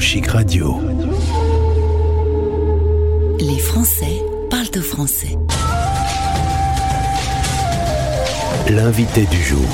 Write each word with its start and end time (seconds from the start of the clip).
Chic 0.00 0.28
Radio. 0.28 0.80
Les 3.38 3.58
Français 3.58 4.22
parlent 4.48 4.66
au 4.78 4.80
français. 4.80 5.36
L'invité 8.70 9.26
du 9.26 9.42
jour. 9.42 9.68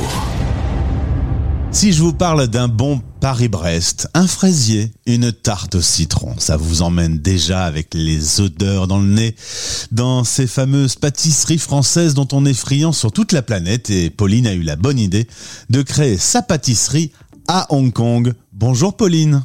Si 1.70 1.93
je 1.93 2.02
vous 2.02 2.12
parle 2.12 2.48
d'un 2.48 2.66
bon 2.66 3.00
Paris-Brest, 3.20 4.09
un 4.14 4.27
fraisier, 4.27 4.91
une 5.07 5.30
tarte 5.30 5.77
au 5.77 5.80
citron, 5.80 6.34
ça 6.38 6.56
vous 6.56 6.82
emmène 6.82 7.18
déjà 7.18 7.64
avec 7.64 7.95
les 7.95 8.40
odeurs 8.40 8.88
dans 8.88 8.98
le 8.98 9.06
nez 9.08 9.36
dans 9.93 10.24
ces 10.24 10.48
fameuses 10.48 10.96
pâtisseries 10.96 11.58
françaises 11.58 12.14
dont 12.14 12.29
on 12.32 12.45
est 12.45 12.52
friand 12.52 12.93
sur 12.93 13.12
toute 13.12 13.30
la 13.30 13.43
planète 13.43 13.90
et 13.90 14.11
Pauline 14.11 14.48
a 14.48 14.54
eu 14.54 14.62
la 14.62 14.77
bonne 14.77 14.98
idée 14.98 15.29
de 15.70 15.82
créer 15.82 16.18
sa 16.18 16.43
pâtisserie 16.43 17.12
à 17.46 17.72
Hong 17.72 17.93
Kong. 17.93 18.34
Bonjour 18.52 18.96
Pauline. 18.96 19.45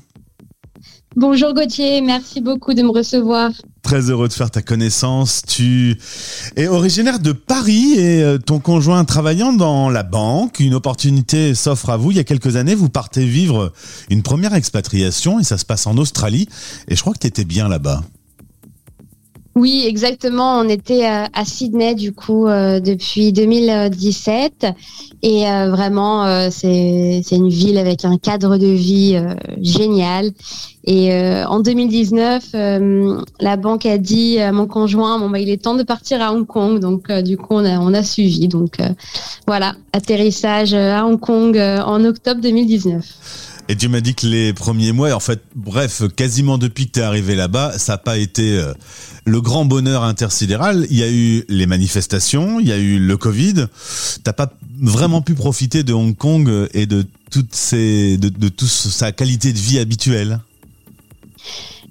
Bonjour 1.17 1.53
Gauthier, 1.53 1.99
merci 1.99 2.39
beaucoup 2.39 2.73
de 2.73 2.83
me 2.83 2.89
recevoir. 2.89 3.51
Très 3.81 4.09
heureux 4.09 4.29
de 4.29 4.33
faire 4.33 4.49
ta 4.49 4.61
connaissance. 4.61 5.41
Tu 5.45 5.97
es 6.55 6.69
originaire 6.69 7.19
de 7.19 7.33
Paris 7.33 7.95
et 7.97 8.23
euh, 8.23 8.37
ton 8.37 8.59
conjoint 8.59 9.03
travaillant 9.03 9.51
dans 9.51 9.89
la 9.89 10.03
banque. 10.03 10.61
Une 10.61 10.73
opportunité 10.73 11.53
s'offre 11.53 11.89
à 11.89 11.97
vous. 11.97 12.11
Il 12.11 12.17
y 12.17 12.21
a 12.21 12.23
quelques 12.23 12.55
années, 12.55 12.75
vous 12.75 12.87
partez 12.87 13.25
vivre 13.25 13.73
une 14.09 14.23
première 14.23 14.53
expatriation 14.53 15.37
et 15.37 15.43
ça 15.43 15.57
se 15.57 15.65
passe 15.65 15.85
en 15.85 15.97
Australie. 15.97 16.47
Et 16.87 16.95
je 16.95 17.01
crois 17.01 17.13
que 17.13 17.19
tu 17.19 17.27
étais 17.27 17.45
bien 17.45 17.67
là-bas. 17.67 18.03
Oui, 19.53 19.83
exactement. 19.85 20.59
On 20.59 20.69
était 20.69 21.05
euh, 21.05 21.25
à 21.33 21.43
Sydney 21.43 21.93
du 21.93 22.13
coup 22.13 22.47
euh, 22.47 22.79
depuis 22.79 23.33
2017 23.33 24.65
et 25.23 25.45
euh, 25.45 25.69
vraiment 25.69 26.49
c'est 26.49 27.21
c'est 27.23 27.35
une 27.35 27.49
ville 27.49 27.77
avec 27.77 28.05
un 28.05 28.17
cadre 28.17 28.57
de 28.57 28.67
vie 28.67 29.21
génial. 29.61 30.31
Et 30.85 31.13
en 31.13 31.59
2019, 31.59 32.53
la 33.39 33.57
banque 33.57 33.85
a 33.85 33.97
dit 33.97 34.39
à 34.39 34.51
mon 34.51 34.65
conjoint 34.65 35.19
bon 35.19 35.29
bah 35.29 35.39
il 35.39 35.49
est 35.49 35.61
temps 35.61 35.75
de 35.75 35.83
partir 35.83 36.21
à 36.21 36.33
Hong 36.33 36.47
Kong. 36.47 36.79
Donc 36.79 37.11
du 37.11 37.37
coup 37.37 37.55
on 37.55 37.65
a 37.65 37.77
on 37.79 37.93
a 37.93 38.03
suivi. 38.03 38.47
Donc 38.47 38.77
voilà 39.45 39.75
atterrissage 39.93 40.73
à 40.73 41.05
Hong 41.05 41.19
Kong 41.19 41.57
en 41.57 42.03
octobre 42.05 42.41
2019. 42.41 43.60
Et 43.71 43.75
tu 43.77 43.87
m'as 43.87 44.01
dit 44.01 44.15
que 44.15 44.27
les 44.27 44.51
premiers 44.51 44.91
mois, 44.91 45.13
en 45.13 45.21
fait, 45.21 45.41
bref, 45.55 46.01
quasiment 46.17 46.57
depuis 46.57 46.87
que 46.87 46.91
tu 46.91 46.99
es 46.99 47.03
arrivé 47.03 47.35
là-bas, 47.35 47.79
ça 47.79 47.93
n'a 47.93 47.97
pas 47.97 48.17
été 48.17 48.57
euh, 48.57 48.73
le 49.23 49.39
grand 49.39 49.63
bonheur 49.63 50.03
intersidéral. 50.03 50.85
Il 50.89 50.97
y 50.97 51.03
a 51.03 51.09
eu 51.09 51.45
les 51.47 51.65
manifestations, 51.67 52.59
il 52.59 52.67
y 52.67 52.73
a 52.73 52.77
eu 52.77 52.99
le 52.99 53.15
Covid. 53.15 53.67
T'as 54.25 54.33
pas 54.33 54.51
vraiment 54.77 55.21
pu 55.21 55.35
profiter 55.35 55.83
de 55.83 55.93
Hong 55.93 56.17
Kong 56.17 56.51
et 56.73 56.85
de 56.85 57.05
toute 57.29 57.55
sa 57.55 59.11
qualité 59.13 59.53
de 59.53 59.57
vie 59.57 59.79
habituelle. 59.79 60.41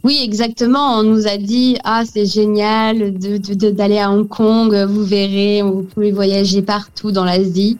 Oui, 0.02 0.20
exactement. 0.22 0.98
On 0.98 1.02
nous 1.02 1.26
a 1.26 1.36
dit 1.36 1.76
ah 1.84 2.04
c'est 2.06 2.26
génial 2.26 3.12
d'aller 3.18 3.98
à 3.98 4.10
Hong 4.10 4.26
Kong, 4.26 4.74
vous 4.88 5.04
verrez, 5.04 5.62
vous 5.62 5.82
pouvez 5.82 6.10
voyager 6.10 6.62
partout 6.62 7.12
dans 7.12 7.24
l'Asie. 7.24 7.78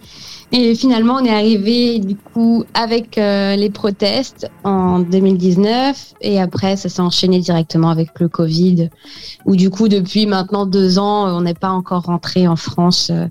Et 0.52 0.74
finalement, 0.74 1.14
on 1.14 1.24
est 1.24 1.30
arrivé 1.30 2.00
du 2.00 2.16
coup 2.16 2.64
avec 2.74 3.18
euh, 3.18 3.54
les 3.54 3.70
protestes 3.70 4.50
en 4.64 4.98
2019 4.98 6.14
et 6.22 6.40
après, 6.40 6.77
ça 6.77 6.88
s'est 6.88 7.00
enchaîné 7.00 7.38
directement 7.38 7.88
avec 7.88 8.18
le 8.18 8.28
Covid, 8.28 8.90
où 9.46 9.55
du 9.55 9.70
coup, 9.70 9.86
depuis 9.86 10.27
maintenant 10.27 10.66
deux 10.66 10.98
ans, 10.98 11.28
on 11.36 11.42
n'est 11.42 11.55
pas 11.55 11.70
encore 11.70 12.02
rentré 12.02 12.48
en 12.48 12.56
France 12.56 13.10
euh, 13.12 13.27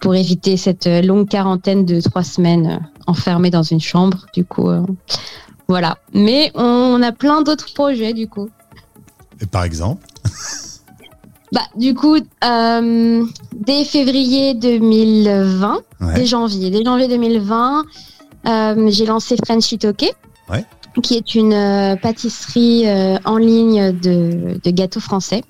pour 0.00 0.14
éviter 0.14 0.56
cette 0.56 0.86
longue 0.86 1.28
quarantaine 1.28 1.84
de 1.84 2.00
trois 2.00 2.22
semaines 2.22 2.78
euh, 2.80 2.86
enfermé 3.08 3.50
dans 3.50 3.64
une 3.64 3.80
chambre. 3.80 4.26
Du 4.32 4.44
coup, 4.44 4.70
voilà. 5.72 5.96
Mais 6.12 6.52
on 6.54 7.02
a 7.02 7.12
plein 7.12 7.40
d'autres 7.40 7.72
projets 7.72 8.12
du 8.12 8.28
coup. 8.28 8.50
Et 9.40 9.46
par 9.46 9.64
exemple? 9.64 10.06
Bah, 11.52 11.60
du 11.76 11.94
coup, 11.94 12.16
euh, 12.16 13.24
dès 13.54 13.84
février 13.84 14.54
2020, 14.54 15.80
dès 16.14 16.24
janvier, 16.24 16.70
dès 16.70 16.82
janvier 16.82 17.08
2020, 17.08 17.84
euh, 18.46 18.86
j'ai 18.88 19.04
lancé 19.04 19.36
Frenchy 19.44 19.76
Toke, 19.76 20.14
qui 21.02 21.14
est 21.14 21.34
une 21.34 21.52
euh, 21.52 21.96
pâtisserie 21.96 22.86
en 23.26 23.36
ligne 23.36 23.92
de, 23.92 24.58
de, 24.64 24.70
gâteaux 24.70 25.00
français. 25.00 25.42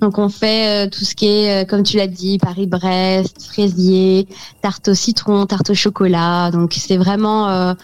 Donc 0.00 0.18
on 0.18 0.28
fait 0.28 0.88
tout 0.88 1.04
ce 1.04 1.14
qui 1.14 1.26
est, 1.26 1.68
comme 1.68 1.82
tu 1.82 1.96
l'as 1.96 2.06
dit, 2.06 2.38
Paris-Brest, 2.38 3.46
fraisier, 3.50 4.26
tarte 4.62 4.88
au 4.88 4.94
citron, 4.94 5.46
tarte 5.46 5.70
au 5.70 5.74
chocolat. 5.74 6.50
Donc 6.50 6.74
c'est 6.74 6.96
vraiment 6.96 7.74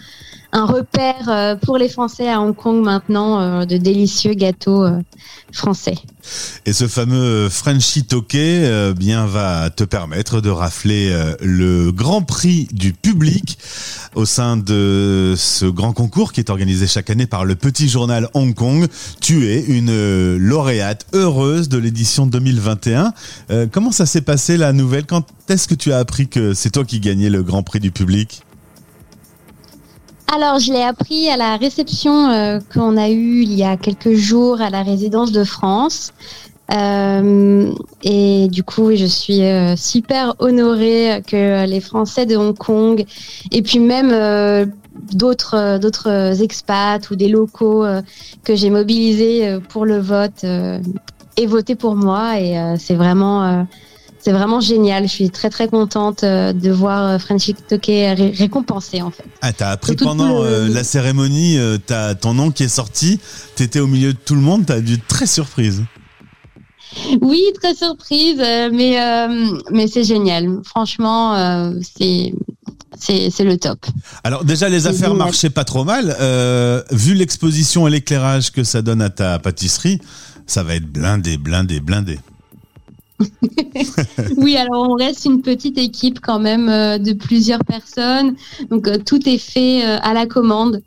un 0.51 0.65
repère 0.65 1.27
euh, 1.27 1.55
pour 1.55 1.77
les 1.77 1.89
Français 1.89 2.29
à 2.29 2.41
Hong 2.41 2.55
Kong 2.55 2.83
maintenant 2.83 3.39
euh, 3.39 3.65
de 3.65 3.77
délicieux 3.77 4.33
gâteaux 4.33 4.83
euh, 4.83 5.01
français. 5.51 5.95
Et 6.65 6.73
ce 6.73 6.87
fameux 6.87 7.47
Frenchy 7.49 8.03
Toqué 8.03 8.91
bien 8.97 9.25
va 9.25 9.69
te 9.69 9.85
permettre 9.85 10.41
de 10.41 10.49
rafler 10.49 11.09
le 11.41 11.91
grand 11.91 12.21
prix 12.21 12.67
du 12.73 12.91
public 12.91 13.57
au 14.13 14.25
sein 14.25 14.57
de 14.57 15.35
ce 15.37 15.65
grand 15.65 15.93
concours 15.93 16.33
qui 16.33 16.41
est 16.41 16.49
organisé 16.49 16.85
chaque 16.85 17.09
année 17.09 17.27
par 17.27 17.45
le 17.45 17.55
petit 17.55 17.87
journal 17.87 18.27
Hong 18.33 18.53
Kong. 18.53 18.87
Tu 19.21 19.47
es 19.47 19.63
une 19.63 20.35
lauréate 20.35 21.05
heureuse 21.13 21.66
de 21.69 21.77
l'édition 21.77 22.25
2021. 22.25 23.13
comment 23.71 23.91
ça 23.91 24.05
s'est 24.05 24.21
passé 24.21 24.57
la 24.57 24.73
nouvelle? 24.73 25.05
Quand 25.05 25.25
est-ce 25.49 25.67
que 25.67 25.75
tu 25.75 25.91
as 25.91 25.97
appris 25.97 26.27
que 26.27 26.53
c'est 26.53 26.71
toi 26.71 26.85
qui 26.85 26.99
gagnais 26.99 27.29
le 27.29 27.43
grand 27.43 27.63
prix 27.63 27.79
du 27.79 27.91
public? 27.91 28.41
Alors, 30.33 30.59
je 30.59 30.73
l'ai 30.73 30.83
appris 30.83 31.29
à 31.29 31.37
la 31.37 31.55
réception 31.55 32.29
euh, 32.29 32.59
qu'on 32.73 32.97
a 32.97 33.09
eue 33.09 33.43
il 33.43 33.53
y 33.53 33.63
a 33.63 33.77
quelques 33.77 34.13
jours 34.13 34.61
à 34.61 34.69
la 34.69 34.83
résidence 34.83 35.31
de 35.31 35.43
France. 35.45 36.11
Euh, 36.73 37.71
et 38.03 38.49
du 38.49 38.61
coup, 38.61 38.93
je 38.93 39.05
suis 39.05 39.41
euh, 39.43 39.77
super 39.77 40.35
honorée 40.39 41.23
que 41.25 41.65
les 41.65 41.79
Français 41.79 42.25
de 42.25 42.35
Hong 42.35 42.57
Kong 42.57 43.05
et 43.51 43.61
puis 43.61 43.79
même 43.79 44.11
d'autres 45.13 46.41
expats 46.41 47.09
ou 47.09 47.15
des 47.15 47.29
locaux 47.29 47.85
que 48.43 48.53
j'ai 48.53 48.69
mobilisés 48.69 49.59
pour 49.69 49.85
le 49.85 49.97
vote 49.97 50.43
aient 51.37 51.45
voté 51.45 51.75
pour 51.75 51.95
moi. 51.95 52.39
Et 52.39 52.57
c'est 52.77 52.95
vraiment 52.95 53.65
c'est 54.27 54.33
vraiment 54.33 54.59
génial. 54.59 55.03
Je 55.03 55.13
suis 55.13 55.29
très 55.29 55.49
très 55.49 55.69
contente 55.69 56.25
euh, 56.25 56.51
de 56.51 56.69
voir 56.69 57.11
euh, 57.11 57.17
Frenchy 57.17 57.53
Toké 57.53 58.11
récompensé 58.13 59.01
en 59.01 59.09
fait. 59.09 59.23
Ah, 59.41 59.53
t'as 59.53 59.69
appris 59.69 59.95
pendant 59.95 60.43
euh, 60.43 60.67
la 60.67 60.83
cérémonie, 60.83 61.57
t'as 61.85 62.13
ton 62.13 62.33
nom 62.33 62.51
qui 62.51 62.63
est 62.63 62.67
sorti, 62.67 63.21
t'étais 63.55 63.79
au 63.79 63.87
milieu 63.87 64.11
de 64.11 64.17
tout 64.17 64.35
le 64.35 64.41
monde, 64.41 64.65
t'as 64.65 64.81
dû 64.81 64.95
être 64.95 65.07
très 65.07 65.27
surprise. 65.27 65.83
Oui, 67.21 67.41
très 67.61 67.73
surprise, 67.73 68.37
mais 68.37 68.97
mais 69.71 69.87
c'est 69.87 70.03
génial. 70.03 70.61
Franchement, 70.65 71.71
c'est 71.81 72.33
c'est 72.99 73.43
le 73.43 73.57
top. 73.57 73.85
Alors 74.23 74.43
déjà 74.43 74.69
les 74.69 74.87
affaires 74.87 75.13
marchaient 75.13 75.49
pas 75.49 75.63
trop 75.63 75.83
mal. 75.83 76.15
vu 76.91 77.13
l'exposition 77.13 77.87
et 77.87 77.91
l'éclairage 77.91 78.51
que 78.51 78.63
ça 78.63 78.81
donne 78.81 79.01
à 79.01 79.09
ta 79.09 79.39
pâtisserie, 79.39 79.99
ça 80.45 80.63
va 80.63 80.75
être 80.75 80.91
blindé, 80.91 81.37
blindé, 81.37 81.79
blindé. 81.79 82.19
oui, 84.37 84.55
alors 84.57 84.89
on 84.89 84.93
reste 84.93 85.25
une 85.25 85.41
petite 85.41 85.77
équipe 85.77 86.19
quand 86.19 86.39
même 86.39 86.69
euh, 86.69 86.97
de 86.97 87.13
plusieurs 87.13 87.63
personnes. 87.63 88.35
Donc 88.69 88.87
euh, 88.87 88.97
tout 89.03 89.27
est 89.27 89.37
fait 89.37 89.85
euh, 89.85 89.97
à 90.01 90.13
la 90.13 90.25
commande. 90.25 90.81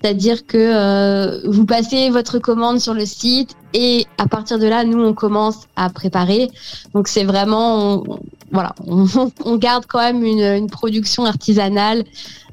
C'est-à-dire 0.00 0.46
que 0.46 1.46
vous 1.48 1.64
passez 1.66 2.10
votre 2.10 2.38
commande 2.38 2.78
sur 2.78 2.94
le 2.94 3.04
site 3.04 3.56
et 3.74 4.06
à 4.16 4.26
partir 4.26 4.58
de 4.58 4.66
là, 4.66 4.84
nous, 4.84 5.02
on 5.02 5.12
commence 5.12 5.66
à 5.76 5.90
préparer. 5.90 6.50
Donc 6.94 7.08
c'est 7.08 7.24
vraiment, 7.24 8.04
voilà, 8.52 8.74
on, 8.86 9.56
garde 9.56 9.86
quand 9.86 9.98
même 9.98 10.24
une, 10.24 10.40
une 10.40 10.70
production 10.70 11.24
artisanale. 11.24 12.04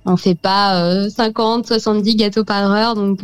On 0.05 0.17
fait 0.17 0.35
pas 0.35 1.09
50, 1.09 1.67
70 1.67 2.15
gâteaux 2.15 2.43
par 2.43 2.71
heure. 2.71 2.95
Donc 2.95 3.23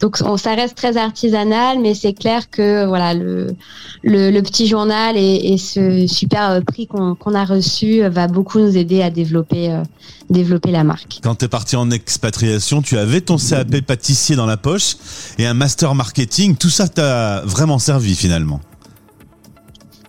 donc 0.00 0.16
ça 0.16 0.54
reste 0.54 0.76
très 0.76 0.96
artisanal, 0.96 1.80
mais 1.80 1.94
c'est 1.94 2.12
clair 2.12 2.50
que 2.50 2.86
voilà 2.86 3.14
le, 3.14 3.56
le, 4.04 4.40
petit 4.42 4.68
journal 4.68 5.16
et, 5.16 5.56
ce 5.58 6.06
super 6.06 6.50
euh, 6.50 6.60
prix 6.60 6.86
qu'on 6.86 7.34
a 7.34 7.44
reçu 7.44 8.02
euh, 8.02 8.08
va 8.08 8.28
beaucoup 8.28 8.60
nous 8.60 8.76
aider 8.76 9.02
à 9.02 9.10
développer 9.10 9.72
euh, 9.72 9.82
développer 10.30 10.70
la 10.70 10.84
marque. 10.84 11.18
Quand 11.22 11.34
tu 11.34 11.46
es 11.46 11.48
parti 11.48 11.74
en 11.74 11.90
expatriation, 11.90 12.80
tu 12.80 12.96
avais 12.96 13.20
ton 13.20 13.38
CAP 13.38 13.80
pâtissier 13.80 14.36
dans 14.36 14.46
la 14.46 14.56
poche 14.56 14.96
et 15.38 15.46
un 15.46 15.54
master 15.54 15.94
marketing. 15.94 16.56
Tout 16.56 16.70
ça 16.70 16.86
t'a 16.86 17.42
vraiment 17.44 17.78
servi 17.78 18.14
finalement. 18.14 18.60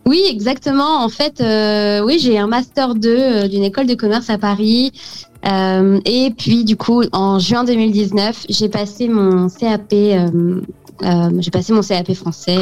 Oui, 0.10 0.24
exactement. 0.28 1.04
En 1.04 1.10
fait, 1.10 1.40
oui, 2.04 2.18
j'ai 2.18 2.40
un 2.40 2.48
master 2.48 2.96
2 2.96 3.48
d'une 3.48 3.64
école 3.64 3.86
de 3.86 3.94
commerce 3.94 4.32
à 4.32 4.40
Paris. 4.40 4.92
Euh, 5.46 6.00
et 6.06 6.32
puis 6.38 6.66
du 6.66 6.76
coup, 6.76 7.04
en 7.12 7.40
juin 7.40 7.64
2019, 7.64 8.46
j'ai 8.50 8.70
passé 8.70 9.08
mon 9.08 9.48
CAP. 9.50 9.94
Euh, 9.94 10.62
euh, 11.02 11.30
j'ai 11.40 11.52
passé 11.52 11.72
mon 11.72 11.82
CAP 11.82 12.14
français 12.14 12.58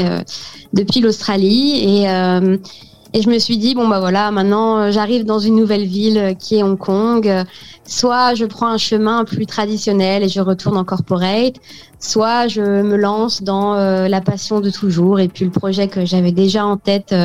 depuis 0.74 1.00
l'Australie 1.02 2.04
et 2.04 2.08
Et 3.18 3.24
je 3.24 3.32
me 3.32 3.40
suis 3.40 3.58
dit, 3.58 3.74
bon, 3.74 3.88
bah 3.88 4.00
voilà, 4.00 4.30
maintenant 4.30 4.78
euh, 4.78 4.92
j'arrive 4.92 5.26
dans 5.26 5.40
une 5.40 5.56
nouvelle 5.56 5.86
ville 5.86 6.20
euh, 6.20 6.34
qui 6.36 6.58
est 6.58 6.62
Hong 6.62 6.78
Kong. 6.78 7.28
Euh, 7.28 7.44
soit 7.84 8.36
je 8.36 8.46
prends 8.46 8.68
un 8.68 8.78
chemin 8.78 9.26
plus 9.26 9.48
traditionnel 9.48 10.22
et 10.22 10.30
je 10.30 10.40
retourne 10.40 10.78
en 10.78 10.84
corporate, 10.84 11.56
soit 12.00 12.48
je 12.48 12.62
me 12.62 12.96
lance 12.96 13.42
dans 13.42 13.74
la 13.74 14.22
passion 14.22 14.60
de 14.60 14.70
toujours 14.70 15.22
et 15.22 15.30
puis 15.30 15.46
le 15.46 15.52
projet 15.52 15.88
que 15.88 16.06
j'avais 16.06 16.34
déjà 16.34 16.66
en 16.66 16.76
tête 16.76 17.16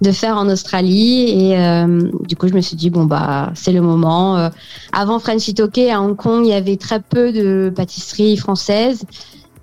de 0.00 0.12
faire 0.12 0.36
en 0.36 0.48
Australie. 0.48 1.30
Et 1.30 1.84
du 2.28 2.36
coup, 2.36 2.46
je 2.46 2.54
me 2.54 2.60
suis 2.60 2.76
dit, 2.76 2.90
bon, 2.90 3.06
bah 3.06 3.50
c'est 3.56 3.72
le 3.72 3.80
moment. 3.80 4.50
avant 4.92 5.18
French 5.18 5.52
Toke 5.52 5.78
à 5.78 6.00
Hong 6.00 6.14
Kong, 6.14 6.46
il 6.46 6.50
y 6.50 6.54
avait 6.54 6.76
très 6.76 7.00
peu 7.00 7.32
de 7.32 7.72
pâtisseries 7.74 8.36
françaises. 8.36 9.04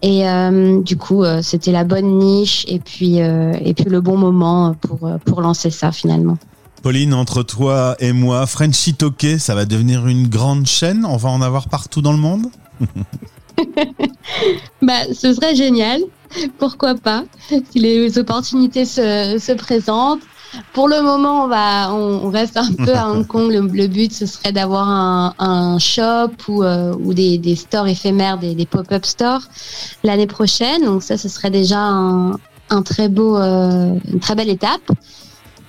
Et 0.01 0.27
euh, 0.27 0.81
du 0.81 0.97
coup, 0.97 1.23
euh, 1.23 1.41
c'était 1.41 1.71
la 1.71 1.83
bonne 1.83 2.17
niche 2.17 2.65
et 2.67 2.79
puis 2.79 3.21
euh, 3.21 3.53
et 3.63 3.73
puis 3.73 3.85
le 3.85 4.01
bon 4.01 4.17
moment 4.17 4.75
pour 4.81 5.11
pour 5.25 5.41
lancer 5.41 5.69
ça 5.69 5.91
finalement. 5.91 6.37
Pauline, 6.81 7.13
entre 7.13 7.43
toi 7.43 7.95
et 7.99 8.11
moi, 8.11 8.47
Frenchy 8.47 8.95
Toke, 8.95 9.37
ça 9.37 9.53
va 9.53 9.65
devenir 9.65 10.07
une 10.07 10.27
grande 10.27 10.65
chaîne. 10.65 11.05
On 11.05 11.17
va 11.17 11.29
en 11.29 11.41
avoir 11.43 11.69
partout 11.69 12.01
dans 12.01 12.11
le 12.11 12.17
monde. 12.17 12.47
bah, 14.81 15.13
ce 15.13 15.33
serait 15.33 15.55
génial. 15.55 16.01
Pourquoi 16.57 16.95
pas 16.95 17.25
Si 17.49 17.63
les 17.75 18.17
opportunités 18.17 18.85
se, 18.85 19.37
se 19.39 19.51
présentent. 19.51 20.23
Pour 20.73 20.87
le 20.87 21.01
moment, 21.01 21.45
on 21.45 21.47
va, 21.47 21.93
on, 21.93 22.29
reste 22.29 22.57
un 22.57 22.71
peu 22.73 22.93
à 22.93 23.09
Hong 23.09 23.25
Kong. 23.27 23.51
Le, 23.51 23.87
but, 23.87 24.13
ce 24.13 24.25
serait 24.25 24.51
d'avoir 24.51 24.89
un, 24.89 25.33
un, 25.39 25.79
shop 25.79 26.31
ou, 26.47 26.63
euh, 26.63 26.93
ou 27.03 27.13
des, 27.13 27.37
des, 27.37 27.55
stores 27.55 27.87
éphémères, 27.87 28.37
des, 28.37 28.55
des 28.55 28.65
pop-up 28.65 29.05
stores 29.05 29.43
l'année 30.03 30.27
prochaine. 30.27 30.83
Donc 30.83 31.03
ça, 31.03 31.17
ce 31.17 31.29
serait 31.29 31.51
déjà 31.51 31.79
un, 31.79 32.37
un 32.71 32.81
très 32.81 33.09
beau, 33.09 33.37
euh, 33.37 33.93
une 34.11 34.19
très 34.19 34.35
belle 34.35 34.49
étape. 34.49 34.91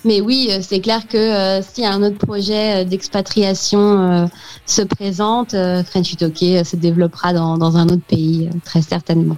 Mais 0.05 0.21
oui, 0.21 0.49
euh, 0.51 0.61
c'est 0.63 0.81
clair 0.81 1.07
que 1.07 1.17
euh, 1.17 1.63
si 1.63 1.85
un 1.85 2.03
autre 2.03 2.19
projet 2.19 2.85
d'expatriation 2.85 4.29
se 4.67 4.83
présente, 4.83 5.51
French 5.51 6.13
Utoke 6.13 6.65
se 6.65 6.77
développera 6.77 7.33
dans, 7.33 7.59
dans, 7.59 7.77
un 7.77 7.87
autre 7.87 8.05
pays, 8.09 8.49
très 8.65 8.83
certainement. 8.83 9.37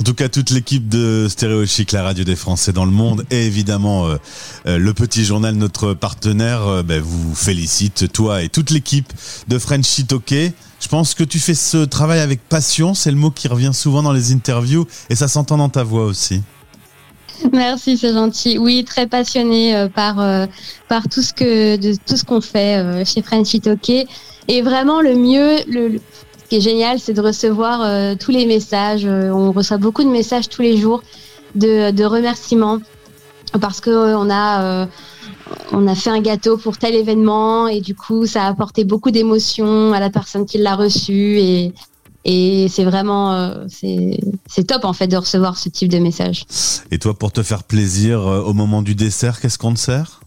En 0.00 0.02
tout 0.02 0.14
cas, 0.14 0.30
toute 0.30 0.48
l'équipe 0.48 0.88
de 0.88 1.26
Stéréo 1.28 1.66
Chic, 1.66 1.92
la 1.92 2.02
radio 2.02 2.24
des 2.24 2.34
Français 2.34 2.72
dans 2.72 2.86
le 2.86 2.90
monde, 2.90 3.26
et 3.30 3.44
évidemment 3.44 4.06
euh, 4.06 4.16
euh, 4.66 4.78
le 4.78 4.94
petit 4.94 5.26
journal, 5.26 5.54
notre 5.56 5.92
partenaire, 5.92 6.66
euh, 6.66 6.82
ben, 6.82 7.02
vous 7.02 7.34
félicite, 7.34 8.10
toi 8.10 8.42
et 8.42 8.48
toute 8.48 8.70
l'équipe 8.70 9.12
de 9.48 9.58
French 9.58 10.06
Toke. 10.08 10.32
Je 10.32 10.88
pense 10.88 11.12
que 11.12 11.22
tu 11.22 11.38
fais 11.38 11.52
ce 11.52 11.84
travail 11.84 12.20
avec 12.20 12.40
passion, 12.48 12.94
c'est 12.94 13.10
le 13.10 13.18
mot 13.18 13.30
qui 13.30 13.46
revient 13.46 13.74
souvent 13.74 14.02
dans 14.02 14.14
les 14.14 14.32
interviews, 14.32 14.86
et 15.10 15.16
ça 15.16 15.28
s'entend 15.28 15.58
dans 15.58 15.68
ta 15.68 15.82
voix 15.82 16.06
aussi. 16.06 16.40
Merci, 17.52 17.98
c'est 17.98 18.14
gentil. 18.14 18.56
Oui, 18.56 18.84
très 18.84 19.06
passionné 19.06 19.86
par 19.94 20.16
par 20.88 21.08
tout 21.08 21.22
ce 21.22 21.96
tout 22.06 22.16
ce 22.16 22.24
qu'on 22.24 22.40
fait 22.40 23.04
chez 23.04 23.20
Frenchy 23.20 23.60
Toke. 23.60 24.06
Et 24.48 24.62
vraiment 24.62 25.00
le 25.00 25.14
mieux, 25.14 25.58
le, 25.68 26.00
qui 26.50 26.56
est 26.56 26.60
génial, 26.60 26.98
c'est 26.98 27.14
de 27.14 27.20
recevoir 27.20 27.80
euh, 27.82 28.14
tous 28.18 28.32
les 28.32 28.44
messages. 28.44 29.06
Euh, 29.06 29.30
on 29.30 29.52
reçoit 29.52 29.78
beaucoup 29.78 30.02
de 30.02 30.08
messages 30.08 30.48
tous 30.48 30.62
les 30.62 30.76
jours 30.76 31.02
de, 31.54 32.04
remerciements 32.04 32.78
parce 33.60 33.80
que 33.80 33.90
euh, 33.90 34.30
a 34.30 34.88
a 35.72 35.94
fait 35.94 36.10
un 36.10 36.20
gâteau 36.20 36.56
pour 36.56 36.76
tel 36.76 36.94
événement 36.94 37.68
et 37.68 37.80
du 37.80 37.94
coup 37.94 38.26
ça 38.26 38.44
a 38.44 38.48
apporté 38.48 38.84
beaucoup 38.84 39.10
d'émotions 39.10 39.92
à 39.92 40.00
la 40.00 40.10
personne 40.10 40.46
qui 40.46 40.58
l'a 40.58 40.76
reçu 40.76 41.40
et 42.24 42.68
c'est 42.68 42.84
vraiment 42.84 43.64
c'est 43.68 44.64
top 44.64 44.84
en 44.84 44.92
fait 44.92 45.08
de 45.08 45.16
recevoir 45.16 45.56
ce 45.56 45.68
type 45.68 45.88
de 45.88 45.98
messages. 45.98 46.44
Et 46.92 46.98
toi 46.98 47.14
pour 47.14 47.32
te 47.32 47.42
faire 47.42 47.64
plaisir 47.64 48.20
au 48.20 48.52
moment 48.52 48.82
du 48.82 48.94
dessert, 48.94 49.40
qu'est-ce 49.40 49.58
qu'on 49.58 49.74
te 49.74 49.80
sert? 49.80 50.20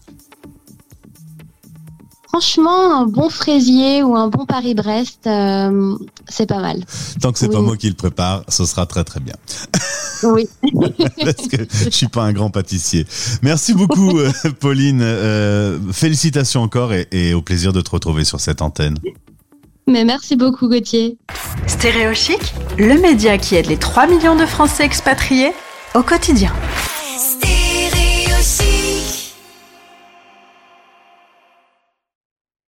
Franchement, 2.34 3.02
un 3.02 3.06
bon 3.06 3.30
fraisier 3.30 4.02
ou 4.02 4.16
un 4.16 4.26
bon 4.26 4.44
Paris-Brest, 4.44 5.28
euh, 5.28 5.96
c'est 6.28 6.46
pas 6.46 6.58
mal. 6.58 6.84
Tant 7.20 7.30
que 7.30 7.38
c'est 7.38 7.48
pas 7.48 7.60
moi 7.60 7.76
qui 7.76 7.86
le 7.88 7.94
prépare, 7.94 8.42
ce 8.48 8.64
sera 8.64 8.86
très 8.86 9.04
très 9.04 9.20
bien. 9.20 9.36
Oui. 10.24 10.48
Parce 11.24 11.46
que 11.46 11.58
je 11.70 11.90
suis 11.90 12.08
pas 12.08 12.24
un 12.24 12.32
grand 12.32 12.50
pâtissier. 12.50 13.06
Merci 13.42 13.72
beaucoup, 13.72 14.18
euh, 14.18 14.32
Pauline. 14.58 14.98
Euh, 15.00 15.78
félicitations 15.92 16.62
encore 16.62 16.92
et, 16.92 17.34
au 17.34 17.40
plaisir 17.40 17.72
de 17.72 17.80
te 17.80 17.90
retrouver 17.90 18.24
sur 18.24 18.40
cette 18.40 18.62
antenne. 18.62 18.98
Mais 19.86 20.04
merci 20.04 20.34
beaucoup, 20.34 20.68
Gauthier. 20.68 21.16
Stéréo 21.68 22.10
le 22.78 23.00
média 23.00 23.38
qui 23.38 23.54
aide 23.54 23.66
les 23.66 23.76
3 23.76 24.08
millions 24.08 24.34
de 24.34 24.44
Français 24.44 24.84
expatriés 24.84 25.52
au 25.94 26.02
quotidien. 26.02 26.52